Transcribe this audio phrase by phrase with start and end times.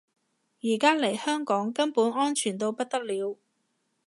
[0.63, 3.37] 而家嚟香港根本安全到不得了